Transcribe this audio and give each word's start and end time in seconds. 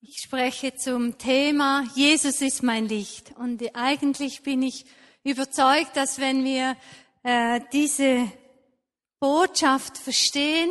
Ich 0.00 0.20
spreche 0.20 0.76
zum 0.76 1.18
Thema 1.18 1.84
Jesus 1.96 2.40
ist 2.40 2.62
mein 2.62 2.86
Licht. 2.86 3.32
Und 3.36 3.60
eigentlich 3.74 4.44
bin 4.44 4.62
ich 4.62 4.86
überzeugt, 5.24 5.96
dass 5.96 6.20
wenn 6.20 6.44
wir 6.44 6.76
äh, 7.24 7.60
diese 7.72 8.30
Botschaft 9.18 9.98
verstehen, 9.98 10.70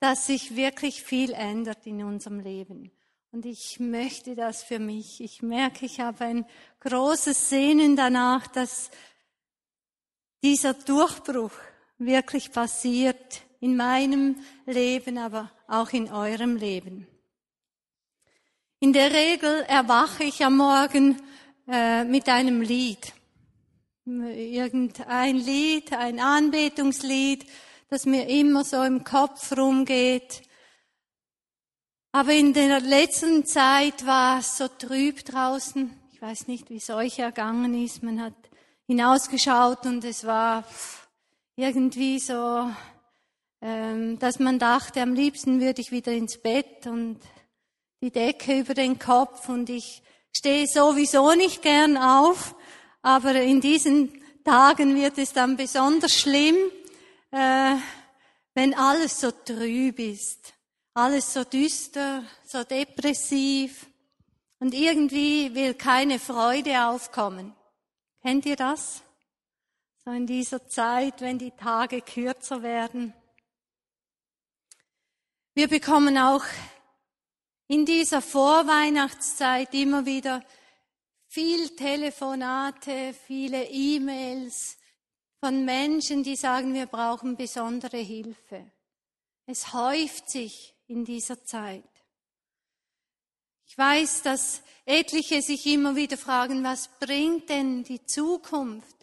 dass 0.00 0.26
sich 0.26 0.56
wirklich 0.56 1.04
viel 1.04 1.32
ändert 1.34 1.86
in 1.86 2.02
unserem 2.02 2.40
Leben. 2.40 2.90
Und 3.30 3.46
ich 3.46 3.78
möchte 3.78 4.34
das 4.34 4.64
für 4.64 4.80
mich. 4.80 5.20
Ich 5.20 5.40
merke, 5.40 5.86
ich 5.86 6.00
habe 6.00 6.24
ein 6.24 6.46
großes 6.80 7.50
Sehnen 7.50 7.94
danach, 7.94 8.48
dass 8.48 8.90
dieser 10.42 10.74
Durchbruch 10.74 11.52
wirklich 11.98 12.50
passiert 12.50 13.42
in 13.60 13.76
meinem 13.76 14.34
Leben, 14.66 15.16
aber 15.16 15.52
auch 15.68 15.90
in 15.90 16.10
eurem 16.10 16.56
Leben. 16.56 17.06
In 18.80 18.92
der 18.92 19.12
Regel 19.12 19.64
erwache 19.66 20.22
ich 20.22 20.44
am 20.44 20.58
Morgen 20.58 21.20
äh, 21.66 22.04
mit 22.04 22.28
einem 22.28 22.62
Lied. 22.62 23.12
Irgendein 24.06 25.36
Lied, 25.36 25.92
ein 25.92 26.20
Anbetungslied, 26.20 27.44
das 27.90 28.06
mir 28.06 28.28
immer 28.28 28.62
so 28.62 28.80
im 28.84 29.02
Kopf 29.02 29.50
rumgeht. 29.56 30.42
Aber 32.12 32.32
in 32.32 32.52
der 32.52 32.78
letzten 32.78 33.44
Zeit 33.44 34.06
war 34.06 34.38
es 34.38 34.56
so 34.56 34.68
trüb 34.68 35.24
draußen. 35.24 35.90
Ich 36.12 36.22
weiß 36.22 36.46
nicht, 36.46 36.70
wie 36.70 36.76
es 36.76 36.88
euch 36.88 37.18
ergangen 37.18 37.74
ist. 37.84 38.04
Man 38.04 38.22
hat 38.22 38.34
hinausgeschaut 38.86 39.86
und 39.86 40.04
es 40.04 40.24
war 40.24 40.62
irgendwie 41.56 42.20
so, 42.20 42.70
ähm, 43.60 44.20
dass 44.20 44.38
man 44.38 44.60
dachte, 44.60 45.02
am 45.02 45.14
liebsten 45.14 45.60
würde 45.60 45.80
ich 45.80 45.90
wieder 45.90 46.12
ins 46.12 46.38
Bett 46.38 46.86
und 46.86 47.18
die 48.00 48.10
Decke 48.10 48.60
über 48.60 48.74
den 48.74 48.98
Kopf 48.98 49.48
und 49.48 49.68
ich 49.70 50.02
stehe 50.36 50.66
sowieso 50.66 51.32
nicht 51.34 51.62
gern 51.62 51.96
auf, 51.96 52.54
aber 53.02 53.34
in 53.34 53.60
diesen 53.60 54.22
Tagen 54.44 54.94
wird 54.94 55.18
es 55.18 55.32
dann 55.32 55.56
besonders 55.56 56.14
schlimm, 56.14 56.56
äh, 57.32 57.74
wenn 58.54 58.74
alles 58.74 59.20
so 59.20 59.30
trüb 59.30 59.98
ist, 59.98 60.54
alles 60.94 61.32
so 61.32 61.44
düster, 61.44 62.24
so 62.44 62.64
depressiv 62.64 63.86
und 64.60 64.74
irgendwie 64.74 65.54
will 65.54 65.74
keine 65.74 66.18
Freude 66.18 66.86
aufkommen. 66.86 67.54
Kennt 68.22 68.46
ihr 68.46 68.56
das? 68.56 69.02
So 70.04 70.12
in 70.12 70.26
dieser 70.26 70.66
Zeit, 70.68 71.20
wenn 71.20 71.38
die 71.38 71.52
Tage 71.52 72.00
kürzer 72.00 72.62
werden. 72.62 73.12
Wir 75.54 75.68
bekommen 75.68 76.16
auch 76.16 76.44
in 77.68 77.84
dieser 77.84 78.22
Vorweihnachtszeit 78.22 79.72
immer 79.74 80.06
wieder 80.06 80.42
viel 81.28 81.68
Telefonate, 81.76 83.14
viele 83.26 83.68
E-Mails 83.68 84.78
von 85.38 85.64
Menschen, 85.64 86.22
die 86.22 86.36
sagen, 86.36 86.74
wir 86.74 86.86
brauchen 86.86 87.36
besondere 87.36 87.98
Hilfe. 87.98 88.72
Es 89.46 89.72
häuft 89.72 90.30
sich 90.30 90.74
in 90.86 91.04
dieser 91.04 91.44
Zeit. 91.44 91.84
Ich 93.66 93.76
weiß, 93.76 94.22
dass 94.22 94.62
etliche 94.86 95.42
sich 95.42 95.66
immer 95.66 95.94
wieder 95.94 96.16
fragen, 96.16 96.64
was 96.64 96.88
bringt 96.98 97.50
denn 97.50 97.84
die 97.84 98.04
Zukunft 98.06 98.96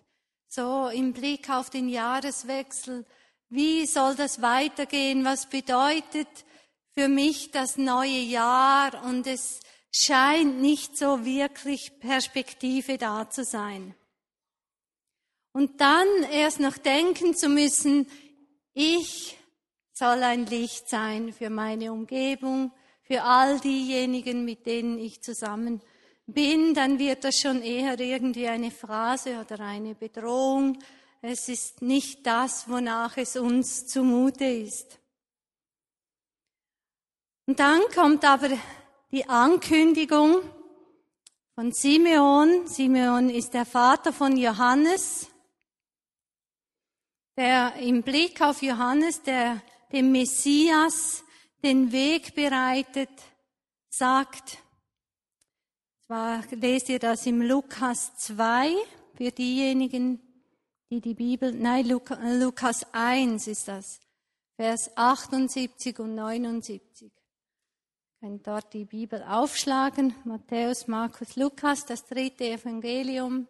so 0.47 0.87
im 0.87 1.13
Blick 1.13 1.51
auf 1.51 1.69
den 1.69 1.87
Jahreswechsel? 1.87 3.05
Wie 3.49 3.85
soll 3.85 4.15
das 4.15 4.41
weitergehen? 4.41 5.23
Was 5.23 5.47
bedeutet 5.47 6.27
für 6.97 7.09
mich 7.09 7.51
das 7.51 7.77
neue 7.77 8.21
Jahr 8.21 9.03
und 9.05 9.27
es 9.27 9.59
scheint 9.91 10.61
nicht 10.61 10.97
so 10.97 11.25
wirklich 11.25 11.99
Perspektive 11.99 12.97
da 12.97 13.29
zu 13.29 13.43
sein. 13.43 13.93
Und 15.51 15.81
dann 15.81 16.07
erst 16.31 16.59
noch 16.59 16.77
denken 16.77 17.35
zu 17.35 17.49
müssen, 17.49 18.07
ich 18.73 19.37
soll 19.93 20.23
ein 20.23 20.45
Licht 20.45 20.89
sein 20.89 21.33
für 21.33 21.49
meine 21.49 21.91
Umgebung, 21.91 22.71
für 23.03 23.23
all 23.23 23.59
diejenigen, 23.59 24.43
mit 24.45 24.65
denen 24.65 24.97
ich 24.97 25.21
zusammen 25.21 25.81
bin, 26.27 26.73
dann 26.73 26.97
wird 26.97 27.23
das 27.23 27.39
schon 27.39 27.61
eher 27.61 27.99
irgendwie 27.99 28.47
eine 28.47 28.71
Phrase 28.71 29.39
oder 29.39 29.59
eine 29.59 29.95
Bedrohung. 29.95 30.77
Es 31.21 31.49
ist 31.49 31.81
nicht 31.81 32.25
das, 32.25 32.69
wonach 32.69 33.15
es 33.17 33.35
uns 33.35 33.85
zumute 33.85 34.45
ist. 34.45 34.99
Und 37.47 37.59
dann 37.59 37.81
kommt 37.93 38.25
aber 38.25 38.49
die 39.11 39.29
Ankündigung 39.29 40.41
von 41.53 41.71
Simeon. 41.71 42.65
Simeon 42.65 43.29
ist 43.29 43.53
der 43.53 43.65
Vater 43.65 44.11
von 44.11 44.35
Johannes, 44.35 45.27
der 47.37 47.75
im 47.75 48.01
Blick 48.01 48.41
auf 48.41 48.63
Johannes, 48.63 49.21
der 49.21 49.61
dem 49.91 50.11
Messias 50.11 51.23
den 51.63 51.91
Weg 51.91 52.33
bereitet, 52.33 53.11
sagt, 53.89 54.57
zwar 56.07 56.43
lest 56.49 56.89
ihr 56.89 56.99
das 56.99 57.27
im 57.27 57.43
Lukas 57.43 58.15
2 58.17 58.75
für 59.15 59.31
diejenigen, 59.31 60.19
die 60.89 60.99
die 60.99 61.13
Bibel, 61.13 61.51
nein, 61.51 61.87
Lukas 61.87 62.91
1 62.91 63.47
ist 63.47 63.67
das, 63.67 63.99
Vers 64.55 64.97
78 64.97 65.99
und 65.99 66.15
79 66.15 67.11
können 68.25 68.41
dort 68.41 68.73
die 68.73 68.85
Bibel 68.85 69.21
aufschlagen. 69.21 70.15
Matthäus, 70.23 70.87
Markus, 70.87 71.35
Lukas, 71.35 71.85
das 71.85 72.07
dritte 72.07 72.45
Evangelium. 72.45 73.47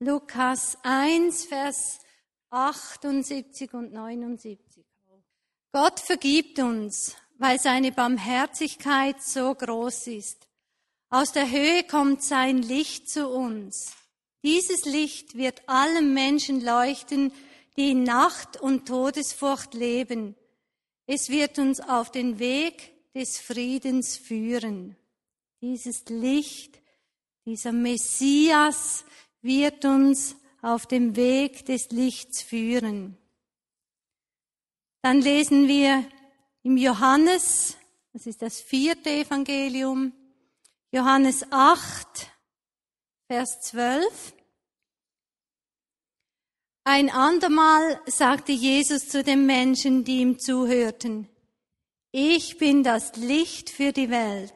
Lukas 0.00 0.76
1, 0.82 1.44
Vers 1.44 2.00
78 2.50 3.72
und 3.74 3.92
79. 3.92 4.84
Gott 5.70 6.00
vergibt 6.00 6.58
uns, 6.58 7.14
weil 7.38 7.60
seine 7.60 7.92
Barmherzigkeit 7.92 9.22
so 9.22 9.54
groß 9.54 10.08
ist. 10.08 10.48
Aus 11.10 11.30
der 11.30 11.48
Höhe 11.48 11.84
kommt 11.84 12.24
sein 12.24 12.58
Licht 12.58 13.08
zu 13.08 13.28
uns. 13.28 13.94
Dieses 14.42 14.86
Licht 14.86 15.36
wird 15.36 15.62
allen 15.68 16.12
Menschen 16.12 16.60
leuchten, 16.60 17.32
die 17.76 17.92
in 17.92 18.02
Nacht 18.02 18.60
und 18.60 18.88
Todesfurcht 18.88 19.74
leben. 19.74 20.34
Es 21.06 21.28
wird 21.28 21.58
uns 21.58 21.80
auf 21.80 22.10
den 22.10 22.38
Weg 22.38 22.92
des 23.14 23.38
Friedens 23.38 24.16
führen. 24.16 24.96
Dieses 25.60 26.04
Licht, 26.06 26.80
dieser 27.44 27.72
Messias 27.72 29.04
wird 29.42 29.84
uns 29.84 30.36
auf 30.62 30.86
dem 30.86 31.14
Weg 31.14 31.66
des 31.66 31.90
Lichts 31.90 32.42
führen. 32.42 33.18
Dann 35.02 35.20
lesen 35.20 35.68
wir 35.68 36.08
im 36.62 36.78
Johannes, 36.78 37.76
das 38.14 38.26
ist 38.26 38.40
das 38.40 38.60
vierte 38.60 39.10
Evangelium, 39.10 40.12
Johannes 40.90 41.44
8, 41.50 42.30
Vers 43.26 43.60
12. 43.60 44.33
Ein 46.86 47.08
andermal 47.08 47.98
sagte 48.04 48.52
Jesus 48.52 49.08
zu 49.08 49.24
den 49.24 49.46
Menschen, 49.46 50.04
die 50.04 50.18
ihm 50.18 50.38
zuhörten, 50.38 51.30
ich 52.12 52.58
bin 52.58 52.82
das 52.82 53.16
Licht 53.16 53.70
für 53.70 53.92
die 53.92 54.10
Welt. 54.10 54.52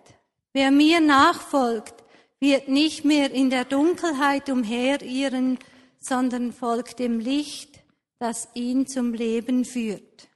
Wer 0.52 0.70
mir 0.70 1.00
nachfolgt, 1.00 2.04
wird 2.38 2.68
nicht 2.68 3.06
mehr 3.06 3.32
in 3.32 3.48
der 3.48 3.64
Dunkelheit 3.64 4.50
umherirren, 4.50 5.58
sondern 5.98 6.52
folgt 6.52 6.98
dem 6.98 7.18
Licht, 7.18 7.80
das 8.18 8.48
ihn 8.52 8.86
zum 8.86 9.14
Leben 9.14 9.64
führt. 9.64 10.28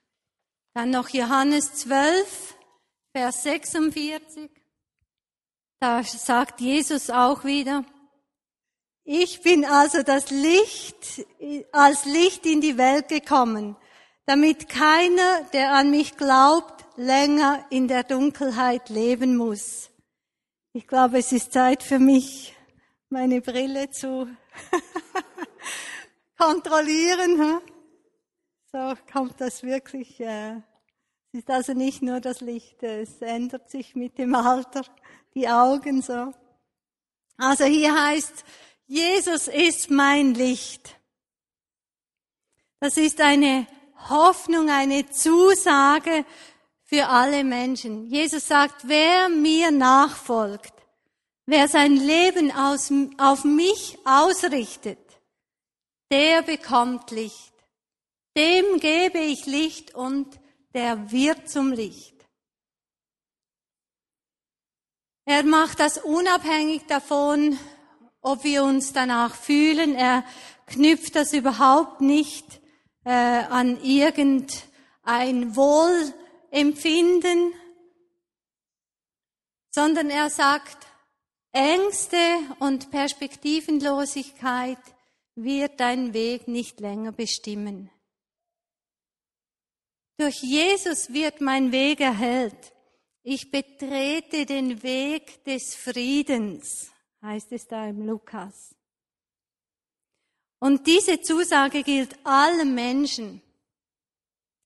Dann 0.73 0.91
noch 0.91 1.11
Johannes 1.11 1.75
12, 1.75 2.57
Vers 3.15 3.43
46. 3.43 4.51
Da 5.79 6.03
sagt 6.03 6.63
Jesus 6.63 7.11
auch 7.11 7.45
wieder, 7.45 7.85
ich 9.05 9.43
bin 9.43 9.65
also 9.65 10.03
das 10.03 10.31
Licht, 10.31 11.27
als 11.73 12.05
Licht 12.05 12.47
in 12.47 12.61
die 12.61 12.79
Welt 12.79 13.09
gekommen, 13.09 13.77
damit 14.27 14.69
keiner, 14.69 15.45
der 15.53 15.73
an 15.73 15.91
mich 15.91 16.17
glaubt, 16.17 16.85
länger 16.97 17.65
in 17.71 17.89
der 17.89 18.05
Dunkelheit 18.05 18.89
leben 18.89 19.37
muss. 19.37 19.91
Ich 20.73 20.87
glaube, 20.87 21.19
es 21.19 21.33
ist 21.33 21.53
Zeit 21.53 21.83
für 21.83 21.99
mich, 21.99 22.55
meine 23.09 23.41
Brille 23.41 23.91
zu 23.91 24.29
kontrollieren. 26.39 27.61
So 28.71 28.95
kommt 29.13 29.41
das 29.41 29.63
wirklich. 29.63 30.19
Äh, 30.21 30.57
es 31.33 31.41
ist 31.41 31.51
also 31.51 31.75
nicht 31.75 32.03
nur 32.03 32.21
das 32.21 32.41
Licht, 32.41 32.83
es 32.83 33.21
ändert 33.21 33.71
sich 33.71 33.95
mit 33.95 34.17
dem 34.19 34.35
Alter, 34.35 34.83
die 35.35 35.49
Augen 35.49 36.03
so. 36.03 36.33
Also 37.37 37.65
hier 37.65 37.95
heißt, 37.95 38.45
Jesus 38.87 39.49
ist 39.49 39.91
mein 39.91 40.35
Licht. 40.35 40.97
Das 42.81 42.97
ist 42.97 43.21
eine 43.21 43.67
Hoffnung, 44.09 44.69
eine 44.69 45.09
Zusage 45.11 46.25
für 46.83 47.07
alle 47.07 47.45
Menschen. 47.45 48.07
Jesus 48.09 48.49
sagt, 48.49 48.89
wer 48.89 49.29
mir 49.29 49.71
nachfolgt, 49.71 50.75
wer 51.47 51.69
sein 51.69 51.97
Leben 51.97 52.51
aus, 52.51 52.93
auf 53.19 53.45
mich 53.45 53.99
ausrichtet, 54.05 54.99
der 56.11 56.43
bekommt 56.43 57.11
Licht. 57.11 57.53
Dem 58.37 58.81
gebe 58.81 59.19
ich 59.19 59.47
Licht 59.47 59.95
und 59.95 60.39
der 60.75 61.11
wird 61.11 61.49
zum 61.49 61.73
Licht. 61.73 62.13
Er 65.25 65.45
macht 65.45 65.79
das 65.79 65.99
unabhängig 65.99 66.87
davon, 66.87 67.59
ob 68.23 68.45
wir 68.45 68.65
uns 68.65 68.95
danach 68.95 69.35
fühlen. 69.35 69.95
Er 69.95 70.25
knüpft 70.67 71.17
das 71.17 71.35
überhaupt 71.35 72.01
nicht 72.01 72.61
äh, 73.05 73.11
an 73.11 73.83
irgendein 73.83 75.55
Wohlempfinden, 75.55 77.53
sondern 79.71 80.09
er 80.11 80.31
sagt, 80.31 80.87
Ängste 81.53 82.17
und 82.61 82.91
Perspektivenlosigkeit 82.91 84.79
wird 85.35 85.81
dein 85.81 86.15
Weg 86.15 86.49
nicht 86.49 86.81
länger 86.81 87.13
bestimmen. 87.13 87.91
Durch 90.17 90.43
Jesus 90.43 91.13
wird 91.13 91.41
mein 91.41 91.73
Weg 91.73 92.01
erhellt. 92.01 92.73
Ich 93.23 93.51
betrete 93.51 94.47
den 94.47 94.83
Weg 94.83 95.45
des 95.45 95.75
Friedens, 95.75 96.91
heißt 97.23 97.53
es 97.53 97.67
da 97.67 97.87
im 97.87 98.07
Lukas. 98.07 98.75
Und 100.59 100.87
diese 100.87 101.21
Zusage 101.21 101.83
gilt 101.83 102.17
allen 102.25 102.75
Menschen. 102.75 103.43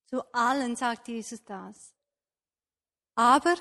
Zu 0.06 0.22
allen 0.32 0.76
sagt 0.76 1.08
Jesus 1.08 1.42
das. 1.44 1.94
Aber 3.14 3.54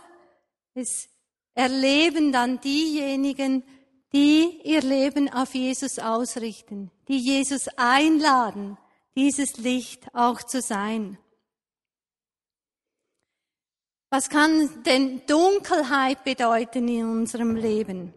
es 0.74 1.08
erleben 1.54 2.32
dann 2.32 2.60
diejenigen, 2.60 3.64
die 4.12 4.62
ihr 4.64 4.82
Leben 4.82 5.32
auf 5.32 5.56
Jesus 5.56 6.00
ausrichten, 6.00 6.92
die 7.08 7.18
Jesus 7.18 7.68
einladen, 7.78 8.78
dieses 9.16 9.58
Licht 9.58 10.14
auch 10.14 10.44
zu 10.44 10.62
sein. 10.62 11.18
Was 14.10 14.30
kann 14.30 14.84
denn 14.84 15.26
Dunkelheit 15.26 16.24
bedeuten 16.24 16.88
in 16.88 17.06
unserem 17.06 17.56
Leben? 17.56 18.14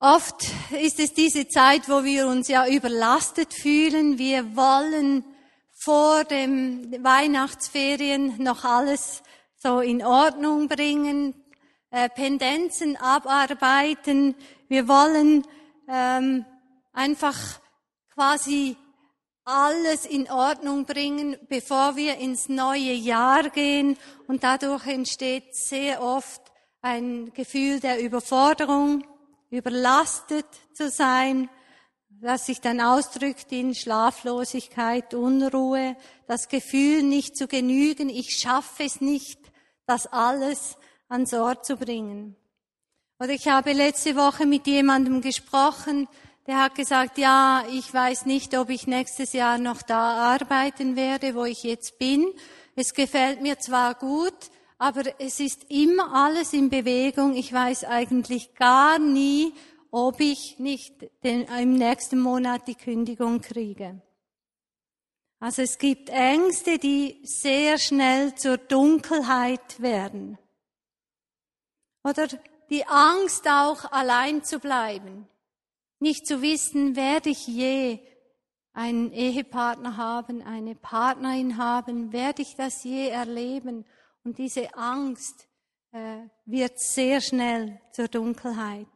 Oft 0.00 0.44
ist 0.80 1.00
es 1.00 1.12
diese 1.12 1.48
Zeit, 1.48 1.88
wo 1.88 2.04
wir 2.04 2.28
uns 2.28 2.46
ja 2.46 2.68
überlastet 2.68 3.52
fühlen. 3.52 4.16
Wir 4.16 4.54
wollen 4.54 5.24
vor 5.74 6.22
dem 6.22 7.02
Weihnachtsferien 7.02 8.40
noch 8.40 8.64
alles 8.64 9.24
so 9.56 9.80
in 9.80 10.04
Ordnung 10.04 10.68
bringen, 10.68 11.34
äh, 11.90 12.08
Pendenzen 12.08 12.96
abarbeiten. 12.96 14.36
Wir 14.68 14.86
wollen 14.86 15.44
ähm, 15.88 16.44
einfach 16.92 17.36
quasi 18.14 18.76
alles 19.44 20.06
in 20.06 20.30
Ordnung 20.30 20.84
bringen, 20.84 21.36
bevor 21.48 21.96
wir 21.96 22.18
ins 22.18 22.48
neue 22.48 22.92
Jahr 22.92 23.50
gehen. 23.50 23.96
Und 24.28 24.44
dadurch 24.44 24.86
entsteht 24.86 25.56
sehr 25.56 26.00
oft 26.00 26.40
ein 26.82 27.32
Gefühl 27.32 27.80
der 27.80 28.00
Überforderung, 28.00 29.02
überlastet 29.50 30.46
zu 30.72 30.90
sein, 30.90 31.48
das 32.20 32.46
sich 32.46 32.60
dann 32.60 32.80
ausdrückt 32.80 33.52
in 33.52 33.74
Schlaflosigkeit, 33.74 35.14
Unruhe, 35.14 35.96
das 36.26 36.48
Gefühl 36.48 37.02
nicht 37.02 37.36
zu 37.36 37.46
genügen, 37.46 38.08
ich 38.08 38.36
schaffe 38.36 38.84
es 38.84 39.00
nicht, 39.00 39.38
das 39.86 40.06
alles 40.06 40.76
ans 41.08 41.32
Ort 41.32 41.64
zu 41.64 41.76
bringen. 41.76 42.36
Oder 43.20 43.30
ich 43.30 43.48
habe 43.48 43.72
letzte 43.72 44.16
Woche 44.16 44.46
mit 44.46 44.66
jemandem 44.66 45.20
gesprochen, 45.20 46.08
der 46.46 46.62
hat 46.62 46.74
gesagt, 46.74 47.18
ja, 47.18 47.64
ich 47.70 47.92
weiß 47.92 48.24
nicht, 48.24 48.56
ob 48.56 48.70
ich 48.70 48.86
nächstes 48.86 49.32
Jahr 49.32 49.58
noch 49.58 49.82
da 49.82 50.32
arbeiten 50.32 50.96
werde, 50.96 51.34
wo 51.34 51.44
ich 51.44 51.62
jetzt 51.62 51.98
bin. 51.98 52.26
Es 52.74 52.94
gefällt 52.94 53.42
mir 53.42 53.58
zwar 53.58 53.94
gut, 53.94 54.32
aber 54.78 55.02
es 55.20 55.40
ist 55.40 55.66
immer 55.70 56.14
alles 56.14 56.52
in 56.52 56.70
Bewegung. 56.70 57.34
Ich 57.34 57.52
weiß 57.52 57.84
eigentlich 57.84 58.54
gar 58.54 58.98
nie, 58.98 59.52
ob 59.90 60.20
ich 60.20 60.58
nicht 60.58 60.94
den, 61.24 61.42
im 61.42 61.74
nächsten 61.74 62.20
Monat 62.20 62.68
die 62.68 62.76
Kündigung 62.76 63.40
kriege. 63.40 64.00
Also 65.40 65.62
es 65.62 65.78
gibt 65.78 66.10
Ängste, 66.10 66.78
die 66.78 67.20
sehr 67.24 67.78
schnell 67.78 68.34
zur 68.34 68.56
Dunkelheit 68.56 69.80
werden. 69.80 70.38
Oder 72.04 72.28
die 72.70 72.86
Angst 72.86 73.48
auch 73.48 73.90
allein 73.92 74.44
zu 74.44 74.58
bleiben. 74.58 75.28
Nicht 76.00 76.26
zu 76.26 76.42
wissen, 76.42 76.96
werde 76.96 77.30
ich 77.30 77.46
je 77.46 77.98
einen 78.72 79.12
Ehepartner 79.12 79.96
haben, 79.96 80.42
eine 80.42 80.76
Partnerin 80.76 81.56
haben, 81.56 82.12
werde 82.12 82.42
ich 82.42 82.54
das 82.54 82.84
je 82.84 83.08
erleben? 83.08 83.84
Und 84.24 84.38
diese 84.38 84.74
Angst 84.74 85.48
äh, 85.92 86.18
wird 86.44 86.78
sehr 86.78 87.20
schnell 87.20 87.80
zur 87.92 88.08
Dunkelheit. 88.08 88.86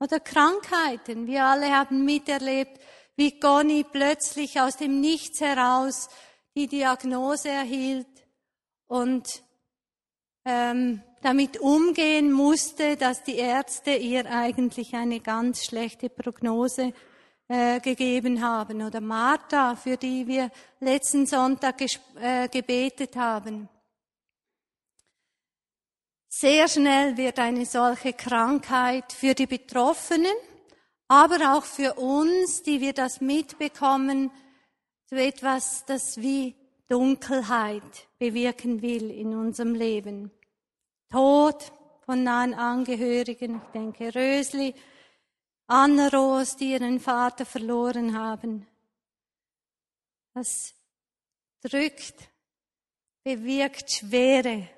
Oder 0.00 0.20
Krankheiten. 0.20 1.26
Wir 1.26 1.44
alle 1.44 1.70
haben 1.70 2.04
miterlebt, 2.04 2.80
wie 3.16 3.38
Conny 3.38 3.84
plötzlich 3.84 4.60
aus 4.60 4.76
dem 4.76 5.00
Nichts 5.00 5.40
heraus 5.40 6.08
die 6.56 6.68
Diagnose 6.68 7.48
erhielt 7.48 8.06
und 8.86 9.42
ähm, 10.44 11.02
damit 11.22 11.58
umgehen 11.58 12.32
musste, 12.32 12.96
dass 12.96 13.24
die 13.24 13.36
Ärzte 13.36 13.90
ihr 13.90 14.26
eigentlich 14.26 14.94
eine 14.94 15.20
ganz 15.20 15.64
schlechte 15.64 16.08
Prognose 16.08 16.92
äh, 17.48 17.80
gegeben 17.80 18.42
haben. 18.42 18.82
Oder 18.82 19.00
Martha, 19.00 19.74
für 19.74 19.96
die 19.96 20.26
wir 20.26 20.50
letzten 20.80 21.26
Sonntag 21.26 21.80
äh, 22.20 22.48
gebetet 22.48 23.16
haben. 23.16 23.68
Sehr 26.40 26.68
schnell 26.68 27.16
wird 27.16 27.40
eine 27.40 27.66
solche 27.66 28.12
Krankheit 28.12 29.12
für 29.12 29.34
die 29.34 29.48
Betroffenen, 29.48 30.36
aber 31.08 31.56
auch 31.56 31.64
für 31.64 31.94
uns, 31.94 32.62
die 32.62 32.80
wir 32.80 32.92
das 32.92 33.20
mitbekommen, 33.20 34.30
so 35.06 35.16
etwas, 35.16 35.84
das 35.86 36.18
wie 36.18 36.54
Dunkelheit 36.86 38.06
bewirken 38.20 38.82
will 38.82 39.10
in 39.10 39.34
unserem 39.34 39.74
Leben. 39.74 40.30
Tod 41.10 41.72
von 42.06 42.22
nahen 42.22 42.54
Angehörigen, 42.54 43.56
ich 43.56 43.72
denke 43.72 44.14
Rösli, 44.14 44.76
Anna 45.66 46.06
Ros, 46.06 46.54
die 46.54 46.70
ihren 46.70 47.00
Vater 47.00 47.46
verloren 47.46 48.16
haben. 48.16 48.64
Das 50.34 50.72
drückt, 51.62 52.30
bewirkt 53.24 53.90
Schwere. 53.90 54.77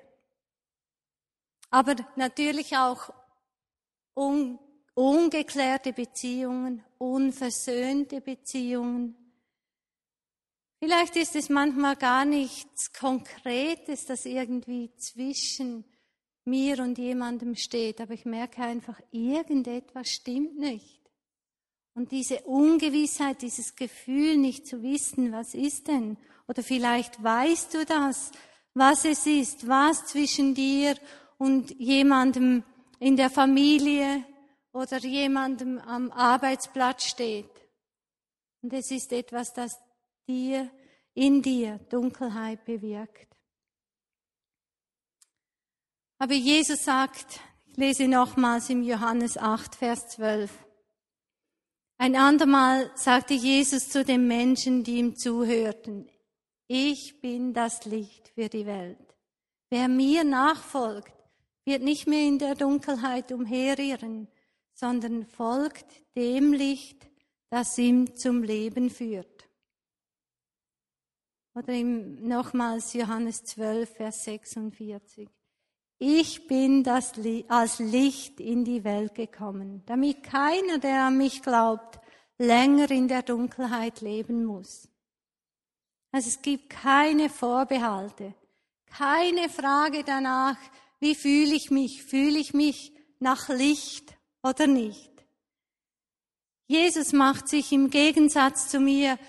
Aber 1.71 1.95
natürlich 2.15 2.77
auch 2.77 3.11
un 4.13 4.59
ungeklärte 4.93 5.93
Beziehungen, 5.93 6.83
unversöhnte 6.97 8.21
Beziehungen. 8.21 9.15
Vielleicht 10.79 11.15
ist 11.15 11.35
es 11.35 11.49
manchmal 11.49 11.95
gar 11.95 12.25
nichts 12.25 12.91
Konkretes, 12.91 14.05
das 14.05 14.25
irgendwie 14.25 14.93
zwischen 14.97 15.85
mir 16.43 16.79
und 16.79 16.97
jemandem 16.97 17.55
steht, 17.55 18.01
aber 18.01 18.13
ich 18.13 18.25
merke 18.25 18.63
einfach, 18.63 18.99
irgendetwas 19.11 20.09
stimmt 20.09 20.57
nicht. 20.57 20.99
Und 21.93 22.11
diese 22.11 22.41
Ungewissheit, 22.41 23.41
dieses 23.41 23.75
Gefühl, 23.75 24.37
nicht 24.37 24.65
zu 24.65 24.81
wissen, 24.81 25.31
was 25.31 25.53
ist 25.53 25.87
denn? 25.87 26.17
Oder 26.47 26.63
vielleicht 26.63 27.21
weißt 27.21 27.73
du 27.73 27.85
das, 27.85 28.31
was 28.73 29.05
es 29.05 29.25
ist, 29.27 29.67
was 29.67 30.05
zwischen 30.07 30.55
dir 30.55 30.95
und 31.41 31.71
jemandem 31.79 32.63
in 32.99 33.17
der 33.17 33.31
Familie 33.31 34.23
oder 34.73 34.99
jemandem 34.99 35.79
am 35.79 36.11
Arbeitsplatz 36.11 37.05
steht. 37.05 37.49
Und 38.61 38.71
es 38.73 38.91
ist 38.91 39.11
etwas, 39.11 39.51
das 39.51 39.75
dir, 40.27 40.69
in 41.15 41.41
dir 41.41 41.79
Dunkelheit 41.89 42.63
bewirkt. 42.63 43.35
Aber 46.19 46.35
Jesus 46.35 46.83
sagt, 46.83 47.39
ich 47.65 47.75
lese 47.75 48.07
nochmals 48.07 48.69
im 48.69 48.83
Johannes 48.83 49.35
8, 49.35 49.73
Vers 49.73 50.09
12. 50.09 50.51
Ein 51.97 52.15
andermal 52.15 52.91
sagte 52.93 53.33
Jesus 53.33 53.89
zu 53.89 54.05
den 54.05 54.27
Menschen, 54.27 54.83
die 54.83 54.97
ihm 54.97 55.15
zuhörten, 55.15 56.07
ich 56.67 57.19
bin 57.19 57.55
das 57.55 57.83
Licht 57.85 58.27
für 58.35 58.47
die 58.47 58.67
Welt. 58.67 59.17
Wer 59.71 59.87
mir 59.87 60.23
nachfolgt, 60.23 61.20
wird 61.65 61.81
nicht 61.81 62.07
mehr 62.07 62.27
in 62.27 62.39
der 62.39 62.55
Dunkelheit 62.55 63.31
umherirren, 63.31 64.27
sondern 64.73 65.25
folgt 65.25 65.85
dem 66.15 66.53
Licht, 66.53 67.07
das 67.49 67.77
ihm 67.77 68.15
zum 68.15 68.43
Leben 68.43 68.89
führt. 68.89 69.49
Oder 71.53 71.73
im, 71.73 72.27
nochmals 72.27 72.93
Johannes 72.93 73.43
12, 73.43 73.89
Vers 73.89 74.23
46. 74.23 75.29
Ich 75.99 76.47
bin 76.47 76.83
das, 76.83 77.13
als 77.47 77.79
Licht 77.79 78.39
in 78.39 78.65
die 78.65 78.83
Welt 78.83 79.13
gekommen, 79.13 79.83
damit 79.85 80.23
keiner, 80.23 80.79
der 80.79 81.03
an 81.03 81.17
mich 81.17 81.43
glaubt, 81.43 81.99
länger 82.39 82.89
in 82.89 83.07
der 83.07 83.21
Dunkelheit 83.21 84.01
leben 84.01 84.45
muss. 84.45 84.87
Also 86.11 86.29
es 86.29 86.41
gibt 86.41 86.69
keine 86.69 87.29
Vorbehalte, 87.29 88.33
keine 88.87 89.47
Frage 89.47 90.03
danach, 90.03 90.57
wie 91.01 91.15
fühle 91.15 91.55
ich 91.55 91.71
mich? 91.71 92.03
Fühle 92.03 92.39
ich 92.39 92.53
mich 92.53 92.93
nach 93.19 93.49
Licht 93.49 94.15
oder 94.43 94.67
nicht? 94.67 95.11
Jesus 96.67 97.11
macht 97.11 97.49
sich 97.49 97.71
im 97.73 97.89
Gegensatz 97.89 98.69
zu 98.69 98.79
mir 98.79 99.19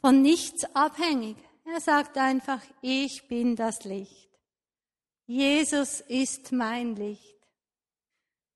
von 0.00 0.22
nichts 0.22 0.64
abhängig. 0.76 1.36
Er 1.64 1.80
sagt 1.80 2.18
einfach, 2.18 2.60
ich 2.82 3.26
bin 3.26 3.56
das 3.56 3.84
Licht. 3.84 4.28
Jesus 5.26 6.00
ist 6.00 6.52
mein 6.52 6.94
Licht. 6.94 7.38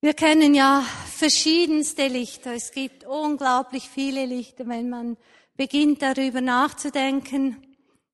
Wir 0.03 0.13
kennen 0.13 0.55
ja 0.55 0.83
verschiedenste 1.07 2.09
Lichter. 2.09 2.53
Es 2.53 2.71
gibt 2.73 3.05
unglaublich 3.05 3.89
viele 3.89 4.27
Lichter, 4.27 4.69
wenn 4.69 4.91
man 4.91 5.17
beginnt 5.57 6.03
darüber 6.03 6.43
nachzudenken. 6.43 7.57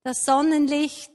Das 0.04 0.24
Sonnenlicht, 0.24 1.10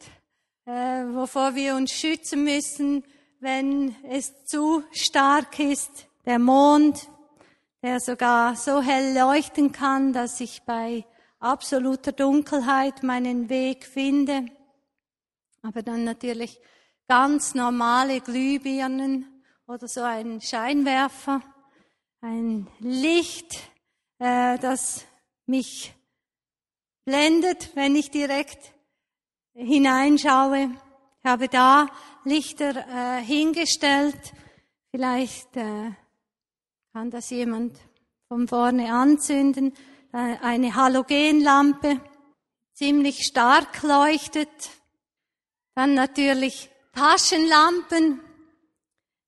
äh, 0.69 1.15
wovor 1.15 1.55
wir 1.55 1.75
uns 1.75 1.91
schützen 1.91 2.43
müssen, 2.43 3.03
wenn 3.39 3.95
es 4.03 4.45
zu 4.45 4.83
stark 4.91 5.57
ist. 5.57 6.07
Der 6.27 6.37
Mond, 6.37 7.09
der 7.81 7.99
sogar 7.99 8.55
so 8.55 8.79
hell 8.79 9.17
leuchten 9.17 9.71
kann, 9.71 10.13
dass 10.13 10.39
ich 10.39 10.61
bei 10.67 11.05
absoluter 11.39 12.11
Dunkelheit 12.11 13.01
meinen 13.01 13.49
Weg 13.49 13.83
finde. 13.83 14.45
Aber 15.63 15.81
dann 15.81 16.03
natürlich 16.03 16.59
ganz 17.07 17.55
normale 17.55 18.21
Glühbirnen 18.21 19.25
oder 19.65 19.87
so 19.87 20.01
ein 20.01 20.39
Scheinwerfer, 20.39 21.41
ein 22.21 22.67
Licht, 22.79 23.57
äh, 24.19 24.59
das 24.59 25.03
mich 25.47 25.95
blendet, 27.05 27.75
wenn 27.75 27.95
ich 27.95 28.11
direkt 28.11 28.75
hineinschaue. 29.59 30.71
Ich 31.21 31.29
habe 31.29 31.47
da 31.47 31.87
Lichter 32.23 32.75
äh, 32.75 33.21
hingestellt. 33.21 34.33
Vielleicht 34.91 35.55
äh, 35.57 35.91
kann 36.93 37.11
das 37.11 37.29
jemand 37.29 37.77
von 38.27 38.47
vorne 38.47 38.93
anzünden. 38.93 39.73
Äh, 40.13 40.37
eine 40.41 40.75
Halogenlampe, 40.75 41.99
ziemlich 42.73 43.25
stark 43.25 43.83
leuchtet. 43.83 44.49
Dann 45.75 45.93
natürlich 45.93 46.69
Taschenlampen. 46.93 48.21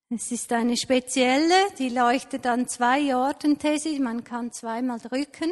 Es 0.09 0.31
ist 0.31 0.51
eine 0.51 0.75
spezielle, 0.75 1.55
die 1.77 1.89
leuchtet 1.89 2.45
an 2.47 2.67
zwei 2.67 3.15
Orten, 3.15 3.59
Tessie. 3.59 3.99
Man 3.99 4.23
kann 4.23 4.51
zweimal 4.51 4.99
drücken. 4.99 5.51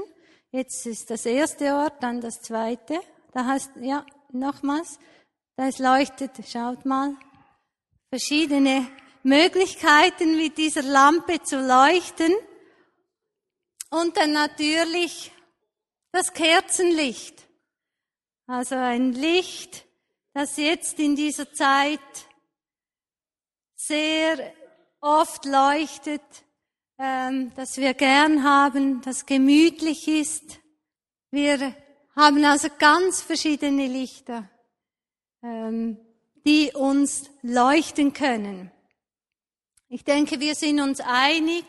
Jetzt 0.52 0.86
ist 0.86 1.10
das 1.10 1.26
erste 1.26 1.76
Ort, 1.76 2.02
dann 2.02 2.20
das 2.22 2.42
zweite. 2.42 3.00
Da 3.32 3.46
heißt, 3.46 3.72
ja, 3.82 4.06
nochmals. 4.34 5.00
Da 5.56 5.68
es 5.68 5.80
leuchtet, 5.80 6.32
schaut 6.48 6.86
mal. 6.86 7.16
Verschiedene 8.10 8.88
Möglichkeiten 9.24 10.38
mit 10.38 10.58
dieser 10.58 10.84
Lampe 10.84 11.44
zu 11.44 11.60
leuchten. 11.60 12.34
Und 13.90 14.18
dann 14.18 14.34
natürlich 14.34 15.32
das 16.12 16.34
Kerzenlicht. 16.34 17.48
Also 18.48 18.76
ein 18.76 19.14
Licht, 19.14 19.86
das 20.34 20.58
jetzt 20.58 21.00
in 21.00 21.16
dieser 21.16 21.54
Zeit 21.54 22.00
sehr 23.76 24.54
oft 25.02 25.46
leuchtet, 25.46 26.22
ähm, 26.98 27.52
das 27.56 27.78
wir 27.78 27.94
gern 27.94 28.44
haben, 28.44 29.02
das 29.02 29.26
gemütlich 29.26 30.08
ist. 30.08 30.60
Wir 31.32 31.76
haben 32.20 32.44
also 32.44 32.68
ganz 32.78 33.22
verschiedene 33.22 33.88
Lichter, 33.88 34.50
ähm, 35.42 35.98
die 36.46 36.72
uns 36.74 37.30
leuchten 37.42 38.14
können. 38.14 38.72
Ich 39.88 40.04
denke, 40.04 40.40
wir 40.40 40.54
sind 40.54 40.82
uns 40.82 41.00
einig, 41.00 41.66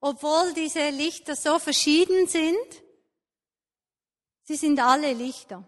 obwohl 0.00 0.54
diese 0.54 0.90
Lichter 0.90 1.34
so 1.34 1.58
verschieden 1.58 2.28
sind, 2.28 2.82
sie 4.44 4.56
sind 4.56 4.80
alle 4.80 5.12
Lichter. 5.12 5.64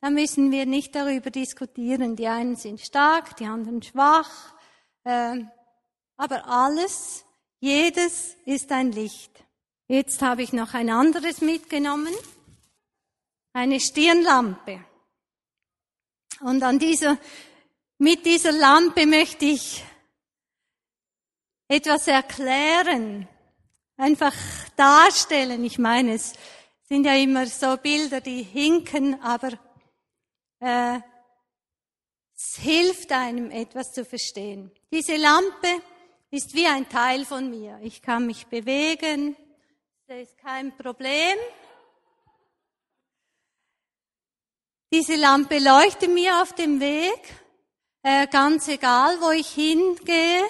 Da 0.00 0.10
müssen 0.10 0.52
wir 0.52 0.66
nicht 0.66 0.94
darüber 0.94 1.30
diskutieren. 1.30 2.14
Die 2.14 2.28
einen 2.28 2.56
sind 2.56 2.80
stark, 2.80 3.36
die 3.38 3.46
anderen 3.46 3.82
schwach. 3.82 4.54
Äh, 5.04 5.44
aber 6.18 6.46
alles, 6.46 7.24
jedes 7.58 8.36
ist 8.44 8.70
ein 8.70 8.92
Licht. 8.92 9.32
Jetzt 9.88 10.20
habe 10.20 10.42
ich 10.42 10.52
noch 10.52 10.74
ein 10.74 10.90
anderes 10.90 11.40
mitgenommen. 11.40 12.12
Eine 13.56 13.78
Stirnlampe. 13.78 14.84
Und 16.40 16.60
an 16.64 16.80
dieser, 16.80 17.16
mit 17.98 18.26
dieser 18.26 18.50
Lampe 18.50 19.06
möchte 19.06 19.44
ich 19.44 19.84
etwas 21.68 22.08
erklären, 22.08 23.28
einfach 23.96 24.34
darstellen. 24.74 25.64
Ich 25.64 25.78
meine, 25.78 26.14
es 26.14 26.32
sind 26.88 27.06
ja 27.06 27.14
immer 27.14 27.46
so 27.46 27.76
Bilder, 27.76 28.20
die 28.20 28.42
hinken, 28.42 29.22
aber 29.22 29.52
äh, 30.58 30.98
es 32.34 32.56
hilft 32.56 33.12
einem, 33.12 33.52
etwas 33.52 33.92
zu 33.92 34.04
verstehen. 34.04 34.72
Diese 34.90 35.14
Lampe 35.14 35.80
ist 36.32 36.54
wie 36.54 36.66
ein 36.66 36.88
Teil 36.88 37.24
von 37.24 37.50
mir. 37.50 37.78
Ich 37.84 38.02
kann 38.02 38.26
mich 38.26 38.48
bewegen, 38.48 39.36
das 40.08 40.22
ist 40.22 40.38
kein 40.38 40.76
Problem. 40.76 41.38
Diese 44.92 45.16
Lampe 45.16 45.58
leuchtet 45.58 46.10
mir 46.10 46.40
auf 46.42 46.52
dem 46.54 46.80
Weg, 46.80 47.20
äh, 48.02 48.26
ganz 48.28 48.68
egal, 48.68 49.20
wo 49.20 49.30
ich 49.30 49.48
hingehe, 49.48 50.44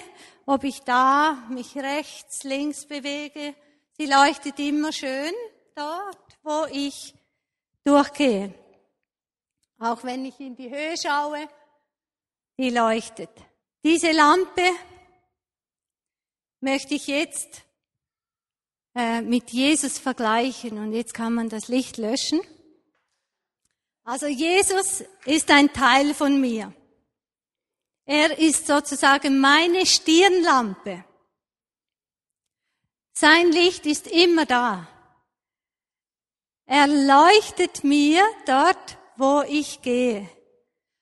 ob 0.45 0.63
ich 0.63 0.81
da 0.81 1.43
mich 1.49 1.75
rechts, 1.75 2.43
links 2.43 2.85
bewege. 2.85 3.55
Sie 3.97 4.05
leuchtet 4.05 4.59
immer 4.59 4.91
schön 4.91 5.33
dort, 5.73 6.37
wo 6.43 6.65
ich 6.71 7.13
durchgehe. 7.83 8.53
Auch 9.79 10.03
wenn 10.03 10.25
ich 10.25 10.39
in 10.39 10.55
die 10.55 10.69
Höhe 10.69 10.95
schaue, 10.97 11.47
die 12.57 12.69
leuchtet. 12.69 13.29
Diese 13.83 14.11
Lampe 14.11 14.63
möchte 16.59 16.95
ich 16.95 17.07
jetzt 17.07 17.63
äh, 18.95 19.21
mit 19.21 19.51
Jesus 19.51 19.99
vergleichen 19.99 20.77
und 20.77 20.93
jetzt 20.93 21.13
kann 21.13 21.33
man 21.33 21.49
das 21.49 21.67
Licht 21.67 21.97
löschen. 21.97 22.41
Also 24.05 24.27
Jesus 24.27 25.03
ist 25.25 25.49
ein 25.49 25.73
Teil 25.73 26.13
von 26.13 26.39
mir. 26.39 26.71
Er 28.05 28.37
ist 28.37 28.67
sozusagen 28.67 29.39
meine 29.39 29.87
Stirnlampe. 29.87 31.03
Sein 33.13 33.51
Licht 33.51 33.87
ist 33.87 34.05
immer 34.05 34.45
da. 34.45 34.87
Er 36.67 36.85
leuchtet 36.85 37.83
mir 37.83 38.21
dort, 38.45 38.99
wo 39.17 39.41
ich 39.47 39.81
gehe. 39.81 40.29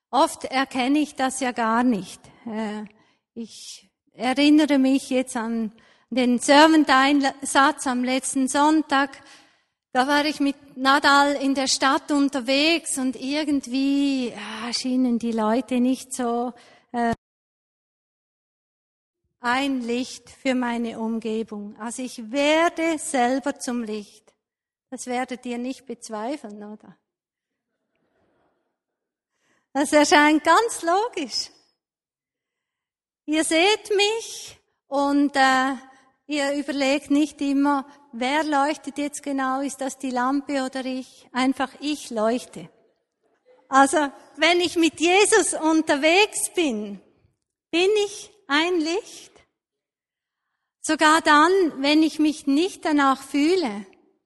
Oft 0.10 0.46
erkenne 0.46 1.00
ich 1.00 1.16
das 1.16 1.42
ja 1.42 1.52
gar 1.52 1.84
nicht. 1.84 2.22
Äh, 2.46 2.86
ich 3.34 3.90
erinnere 4.14 4.78
mich 4.78 5.10
jetzt 5.10 5.36
an 5.36 5.74
den 6.10 6.40
Servant-Einsatz 6.40 7.86
am 7.86 8.06
letzten 8.06 8.48
Sonntag. 8.48 9.22
Da 9.96 10.08
war 10.08 10.26
ich 10.26 10.40
mit 10.40 10.76
Nadal 10.76 11.36
in 11.36 11.54
der 11.54 11.68
Stadt 11.68 12.12
unterwegs 12.12 12.98
und 12.98 13.16
irgendwie 13.16 14.30
ja, 14.30 14.74
schienen 14.74 15.20
die 15.20 15.32
Leute 15.32 15.80
nicht 15.80 16.16
so 16.16 16.52
äh, 16.92 17.14
ein 19.40 19.82
Licht 19.82 20.32
für 20.32 20.56
meine 20.56 21.00
Umgebung. 21.00 21.80
Also 21.80 22.02
ich 22.02 22.32
werde 22.32 22.98
selber 22.98 23.60
zum 23.60 23.84
Licht. 23.84 24.34
Das 24.90 25.06
werdet 25.06 25.46
ihr 25.46 25.60
nicht 25.60 25.86
bezweifeln, 25.86 26.64
oder? 26.64 26.98
Das 29.74 29.94
erscheint 29.94 30.44
ganz 30.44 30.82
logisch. 30.82 31.52
Ihr 33.26 33.44
seht 33.44 33.96
mich 33.96 34.60
und 34.88 35.36
äh, 35.36 35.76
ihr 36.28 36.54
überlegt 36.54 37.12
nicht 37.12 37.42
immer, 37.42 37.86
wer 38.12 38.44
leuchtet 38.44 38.98
jetzt 38.98 39.24
genau, 39.24 39.62
ist 39.62 39.82
das 39.82 39.98
die 39.98 40.12
Lampe 40.12 40.64
oder 40.64 40.86
ich? 40.86 41.28
Einfach 41.32 41.70
ich 41.80 42.10
leuchte. 42.10 42.70
Also 43.70 43.98
wenn 44.38 44.60
ich 44.62 44.76
mit 44.76 45.00
Jesus 45.00 45.54
unterwegs 45.54 46.52
bin, 46.54 47.02
bin 47.72 47.90
ich 48.06 48.32
ein 48.48 48.80
Licht. 48.80 49.32
Sogar 50.82 51.22
dann, 51.22 51.52
wenn 51.78 52.04
ich 52.04 52.20
mich 52.20 52.46
nicht 52.46 52.86
danach 52.86 53.22
fühle, 53.22 53.86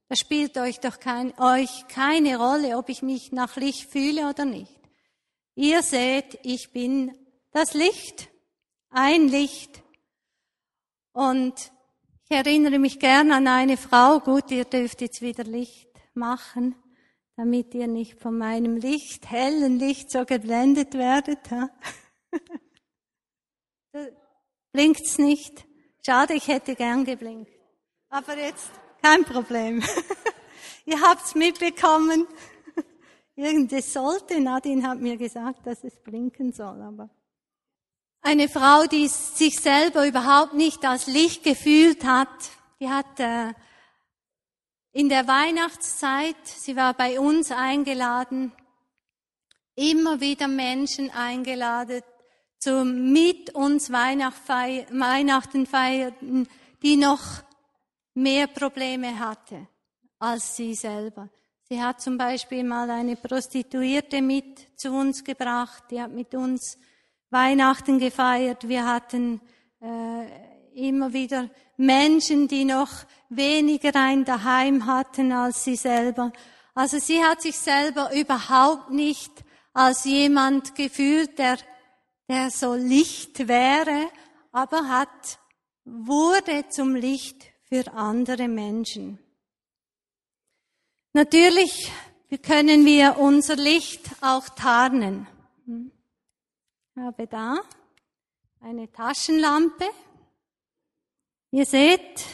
Das 0.10 0.20
spielt 0.20 0.58
euch 0.58 0.80
doch 0.80 1.00
kein, 1.00 1.38
euch 1.38 1.88
keine 1.90 2.38
Rolle, 2.38 2.78
ob 2.78 2.88
ich 2.88 3.02
mich 3.02 3.34
nach 3.34 3.58
Licht 3.58 3.90
fühle 3.90 4.30
oder 4.30 4.46
nicht. 4.46 4.80
Ihr 5.56 5.84
seht, 5.84 6.40
ich 6.44 6.72
bin 6.72 7.14
das 7.52 7.74
Licht, 7.74 8.30
ein 8.90 9.28
Licht. 9.28 9.84
Und 11.12 11.74
ich 12.30 12.36
erinnere 12.36 12.78
mich 12.78 13.00
gern 13.00 13.32
an 13.32 13.48
eine 13.48 13.78
Frau, 13.78 14.20
gut, 14.20 14.52
ihr 14.52 14.66
dürft 14.66 15.00
jetzt 15.02 15.22
wieder 15.22 15.46
Licht 15.46 15.88
machen, 16.14 16.76
damit 17.38 17.74
ihr 17.74 17.88
nicht 17.88 18.20
von 18.20 18.38
meinem 18.38 18.76
Licht, 18.76 19.30
hellen 19.30 19.80
Licht 19.80 20.12
so 20.12 20.26
geblendet 20.26 20.96
werdet. 20.96 21.40
Blinkt's 24.74 25.18
nicht? 25.18 25.66
Schade, 26.06 26.34
ich 26.34 26.50
hätte 26.50 26.76
gern 26.76 27.06
geblinkt. 27.06 27.50
Aber 28.10 28.38
jetzt 28.38 28.72
kein 29.02 29.24
Problem. 29.24 29.82
ihr 30.86 31.02
habt's 31.02 31.34
mitbekommen. 31.34 32.28
Irgendes 33.36 33.94
sollte, 33.94 34.42
Nadine 34.42 34.86
hat 34.86 35.00
mir 35.00 35.16
gesagt, 35.16 35.66
dass 35.66 35.82
es 35.86 35.96
blinken 36.04 36.52
soll, 36.52 36.82
aber 36.82 37.10
eine 38.28 38.50
Frau, 38.50 38.84
die 38.88 39.08
sich 39.08 39.58
selber 39.58 40.06
überhaupt 40.06 40.54
nicht 40.54 40.84
als 40.84 41.08
Licht 41.08 41.44
gefühlt 41.44 42.04
hat, 42.04 42.28
die 42.78 42.90
hat 42.90 43.20
äh, 43.22 43.54
in 44.92 45.08
der 45.08 45.30
Weihnachtszeit, 45.30 46.36
sie 46.46 46.76
war 46.76 46.94
bei 46.94 47.22
uns 47.22 47.52
eingeladen, 47.52 48.52
immer 49.76 50.20
wieder 50.20 50.50
Menschen 50.50 51.10
eingeladen, 51.12 52.02
zu 52.60 52.84
mit 52.84 53.56
uns 53.56 53.94
Weihnachten 53.94 55.66
feiern, 55.66 56.50
die 56.84 56.98
noch 56.98 57.22
mehr 58.14 58.48
Probleme 58.48 59.20
hatte 59.20 59.68
als 60.20 60.56
sie 60.56 60.74
selber. 60.74 61.30
Sie 61.70 61.82
hat 61.82 62.02
zum 62.02 62.18
Beispiel 62.18 62.64
mal 62.64 62.90
eine 62.90 63.16
Prostituierte 63.16 64.22
mit 64.22 64.78
zu 64.78 64.92
uns 64.92 65.24
gebracht, 65.24 65.84
die 65.92 66.02
hat 66.02 66.12
mit 66.12 66.34
uns 66.34 66.78
Weihnachten 67.30 68.00
gefeiert. 68.00 68.68
Wir 68.68 68.86
hatten 68.86 69.42
äh, 69.82 70.88
immer 70.88 71.14
wieder 71.14 71.50
Menschen, 71.76 72.48
die 72.48 72.66
noch 72.66 72.90
weniger 73.30 73.92
ein 73.96 74.26
Daheim 74.26 74.86
hatten 74.86 75.32
als 75.32 75.64
sie 75.64 75.76
selber. 75.76 76.32
Also 76.74 77.00
sie 77.00 77.24
hat 77.24 77.42
sich 77.42 77.58
selber 77.58 78.14
überhaupt 78.14 78.92
nicht 78.92 79.32
als 79.74 80.06
jemand 80.06 80.76
gefühlt, 80.76 81.38
der, 81.38 81.58
der 82.30 82.50
so 82.52 82.76
Licht 82.76 83.48
wäre, 83.48 84.10
aber 84.52 84.88
hat, 84.88 85.40
wurde 85.86 86.68
zum 86.70 86.96
Licht 86.96 87.44
für 87.70 87.92
andere 87.94 88.48
Menschen. 88.48 89.20
Natürlich 91.14 91.92
können 92.44 92.86
wir 92.86 93.18
unser 93.18 93.56
Licht 93.56 94.10
auch 94.22 94.50
tarnen. 94.50 95.28
Habe 97.00 97.28
da 97.28 97.60
eine 98.60 98.92
Taschenlampe. 98.92 99.86
Ihr 101.52 101.68
seht, 101.68 102.26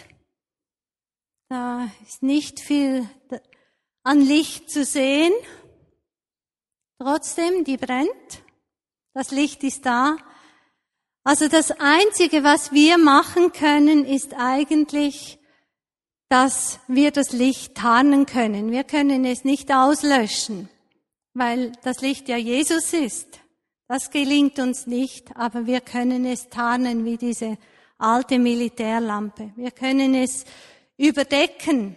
da 1.50 1.90
ist 2.08 2.24
nicht 2.24 2.62
viel 2.62 3.10
an 4.04 4.22
Licht 4.22 4.72
zu 4.72 4.86
sehen. 4.86 5.34
Trotzdem, 6.98 7.66
die 7.66 7.76
brennt. 7.76 8.10
Das 9.14 9.32
Licht 9.32 9.66
ist 9.66 9.86
da. 9.86 10.16
Also 11.26 11.50
das 11.50 11.72
Einzige, 11.72 12.46
was 12.46 12.72
wir 12.72 12.98
machen 12.98 13.52
können, 13.52 14.06
ist 14.06 14.34
eigentlich, 14.34 15.40
dass 16.30 16.80
wir 16.88 17.12
das 17.12 17.34
Licht 17.34 17.76
tarnen 17.76 18.26
können. 18.26 18.72
Wir 18.72 18.86
können 18.86 19.26
es 19.26 19.44
nicht 19.44 19.74
auslöschen, 19.74 20.70
weil 21.34 21.74
das 21.84 22.00
Licht 22.00 22.30
ja 22.30 22.38
Jesus 22.38 22.94
ist. 22.94 23.43
Das 23.94 24.10
gelingt 24.10 24.58
uns 24.58 24.88
nicht, 24.88 25.38
aber 25.38 25.68
wir 25.68 25.80
können 25.80 26.26
es 26.26 26.50
tarnen 26.50 27.06
wie 27.06 27.16
diese 27.16 27.60
alte 28.00 28.40
Militärlampe. 28.40 29.54
Wir 29.56 29.70
können 29.70 30.16
es 30.16 30.46
überdecken. 30.98 31.96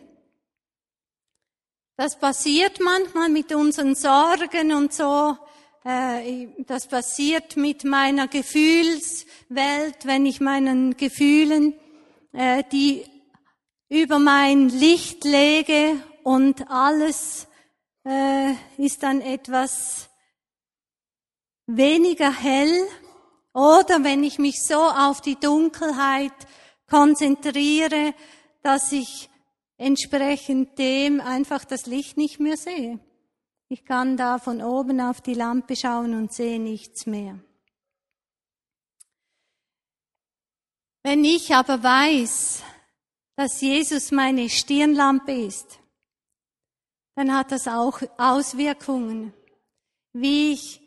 Das 1.96 2.18
passiert 2.18 2.80
manchmal 2.80 3.30
mit 3.30 3.54
unseren 3.54 3.94
Sorgen 3.94 4.74
und 4.74 4.92
so. 4.92 5.38
Äh, 5.86 6.48
das 6.66 6.86
passiert 6.86 7.56
mit 7.56 7.84
meiner 7.84 8.28
Gefühlswelt, 8.28 10.04
wenn 10.04 10.26
ich 10.26 10.42
meinen 10.42 10.98
Gefühlen 10.98 11.72
äh, 12.34 12.62
die 12.72 13.06
über 13.88 14.18
mein 14.18 14.68
Licht 14.68 15.24
lege 15.24 15.96
und 16.24 16.70
alles 16.70 17.48
äh, 18.04 18.52
ist 18.76 19.02
dann 19.02 19.22
etwas 19.22 20.05
weniger 21.66 22.32
hell 22.32 22.88
oder 23.52 24.04
wenn 24.04 24.22
ich 24.22 24.38
mich 24.38 24.62
so 24.62 24.80
auf 24.80 25.20
die 25.20 25.36
Dunkelheit 25.36 26.32
konzentriere, 26.88 28.14
dass 28.62 28.92
ich 28.92 29.28
entsprechend 29.76 30.78
dem 30.78 31.20
einfach 31.20 31.64
das 31.64 31.86
Licht 31.86 32.16
nicht 32.16 32.40
mehr 32.40 32.56
sehe. 32.56 33.00
Ich 33.68 33.84
kann 33.84 34.16
da 34.16 34.38
von 34.38 34.62
oben 34.62 35.00
auf 35.00 35.20
die 35.20 35.34
Lampe 35.34 35.74
schauen 35.74 36.14
und 36.14 36.32
sehe 36.32 36.60
nichts 36.60 37.06
mehr. 37.06 37.38
Wenn 41.02 41.24
ich 41.24 41.54
aber 41.54 41.82
weiß, 41.82 42.62
dass 43.36 43.60
Jesus 43.60 44.10
meine 44.10 44.48
Stirnlampe 44.48 45.32
ist, 45.32 45.78
dann 47.14 47.34
hat 47.34 47.52
das 47.52 47.68
auch 47.68 48.00
Auswirkungen, 48.18 49.32
wie 50.12 50.52
ich 50.52 50.85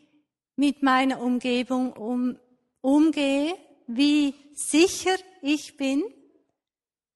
mit 0.60 0.82
meiner 0.82 1.22
Umgebung 1.22 1.94
um, 1.94 2.36
umgehe, 2.82 3.54
wie 3.86 4.34
sicher 4.52 5.16
ich 5.40 5.78
bin, 5.78 6.04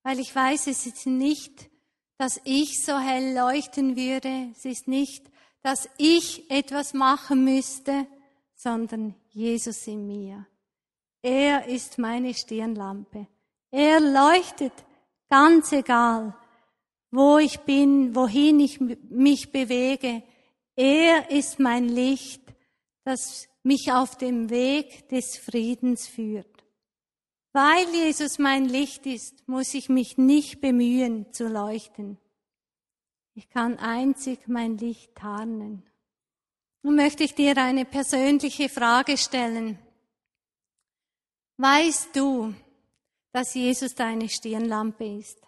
weil 0.02 0.18
ich 0.18 0.34
weiß, 0.34 0.66
es 0.68 0.86
ist 0.86 1.06
nicht, 1.06 1.68
dass 2.16 2.40
ich 2.44 2.82
so 2.82 2.98
hell 2.98 3.34
leuchten 3.34 3.96
würde, 3.98 4.48
es 4.52 4.64
ist 4.64 4.88
nicht, 4.88 5.30
dass 5.62 5.90
ich 5.98 6.50
etwas 6.50 6.94
machen 6.94 7.44
müsste, 7.44 8.06
sondern 8.54 9.14
Jesus 9.28 9.86
in 9.88 10.06
mir. 10.06 10.46
Er 11.20 11.66
ist 11.66 11.98
meine 11.98 12.32
Stirnlampe. 12.32 13.26
Er 13.70 14.00
leuchtet, 14.00 14.72
ganz 15.28 15.70
egal, 15.72 16.34
wo 17.10 17.36
ich 17.36 17.60
bin, 17.60 18.14
wohin 18.14 18.58
ich 18.60 18.80
mich 18.80 19.52
bewege. 19.52 20.22
Er 20.76 21.30
ist 21.30 21.58
mein 21.58 21.90
Licht 21.90 22.43
das 23.04 23.48
mich 23.62 23.92
auf 23.92 24.16
dem 24.16 24.50
Weg 24.50 25.08
des 25.08 25.36
Friedens 25.36 26.06
führt. 26.06 26.64
Weil 27.52 27.88
Jesus 27.94 28.38
mein 28.38 28.64
Licht 28.64 29.06
ist, 29.06 29.46
muss 29.46 29.74
ich 29.74 29.88
mich 29.88 30.18
nicht 30.18 30.60
bemühen 30.60 31.32
zu 31.32 31.46
leuchten. 31.46 32.18
Ich 33.34 33.48
kann 33.48 33.78
einzig 33.78 34.48
mein 34.48 34.76
Licht 34.76 35.14
tarnen. 35.14 35.82
Nun 36.82 36.96
möchte 36.96 37.24
ich 37.24 37.34
dir 37.34 37.56
eine 37.56 37.84
persönliche 37.84 38.68
Frage 38.68 39.16
stellen. 39.16 39.78
Weißt 41.56 42.14
du, 42.14 42.54
dass 43.32 43.54
Jesus 43.54 43.94
deine 43.94 44.28
Stirnlampe 44.28 45.06
ist? 45.06 45.40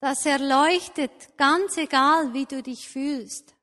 Dass 0.00 0.24
er 0.26 0.38
leuchtet, 0.38 1.36
ganz 1.36 1.78
egal, 1.78 2.32
wie 2.34 2.44
du 2.44 2.62
dich 2.62 2.88
fühlst. 2.88 3.55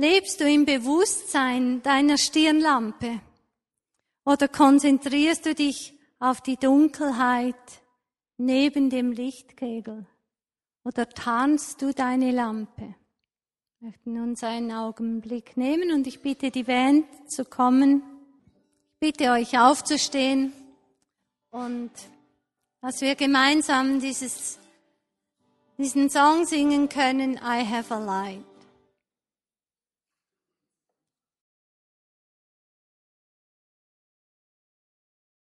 Lebst 0.00 0.40
du 0.40 0.48
im 0.48 0.64
Bewusstsein 0.64 1.82
deiner 1.82 2.18
Stirnlampe? 2.18 3.20
Oder 4.24 4.46
konzentrierst 4.46 5.44
du 5.44 5.56
dich 5.56 5.92
auf 6.20 6.40
die 6.40 6.56
Dunkelheit 6.56 7.56
neben 8.36 8.90
dem 8.90 9.10
Lichtkegel? 9.10 10.06
Oder 10.84 11.08
tarnst 11.08 11.82
du 11.82 11.92
deine 11.92 12.30
Lampe? 12.30 12.94
Wir 13.80 13.88
möchten 13.88 14.20
uns 14.20 14.44
einen 14.44 14.70
Augenblick 14.70 15.56
nehmen 15.56 15.92
und 15.92 16.06
ich 16.06 16.22
bitte 16.22 16.52
die 16.52 16.62
Band 16.62 17.04
zu 17.28 17.44
kommen. 17.44 18.04
Ich 18.92 19.00
bitte 19.00 19.32
euch 19.32 19.58
aufzustehen 19.58 20.52
und 21.50 21.90
dass 22.82 23.00
wir 23.00 23.16
gemeinsam 23.16 23.98
dieses, 23.98 24.60
diesen 25.76 26.08
Song 26.08 26.46
singen 26.46 26.88
können, 26.88 27.34
I 27.34 27.66
have 27.66 27.92
a 27.92 27.98
light. 27.98 28.47